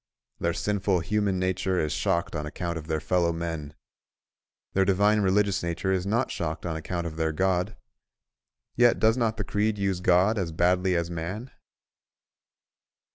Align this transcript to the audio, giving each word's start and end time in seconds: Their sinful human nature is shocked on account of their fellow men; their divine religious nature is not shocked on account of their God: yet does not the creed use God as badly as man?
Their 0.39 0.55
sinful 0.55 1.01
human 1.01 1.37
nature 1.37 1.77
is 1.79 1.91
shocked 1.93 2.35
on 2.35 2.47
account 2.47 2.75
of 2.75 2.87
their 2.87 2.99
fellow 2.99 3.31
men; 3.31 3.75
their 4.73 4.83
divine 4.83 5.21
religious 5.21 5.61
nature 5.61 5.91
is 5.91 6.07
not 6.07 6.31
shocked 6.31 6.65
on 6.65 6.75
account 6.75 7.05
of 7.05 7.17
their 7.17 7.31
God: 7.31 7.75
yet 8.75 8.97
does 8.97 9.15
not 9.15 9.37
the 9.37 9.43
creed 9.43 9.77
use 9.77 9.99
God 9.99 10.39
as 10.39 10.51
badly 10.51 10.95
as 10.95 11.11
man? 11.11 11.51